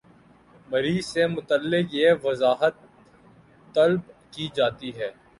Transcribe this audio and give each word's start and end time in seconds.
مریض 0.69 1.03
سے 1.05 1.25
متعلق 1.27 1.93
یہ 1.93 2.09
وضاحت 2.23 2.75
طلب 3.75 4.01
کی 4.33 4.47
جاتی 4.55 4.91
ہے 4.97 5.09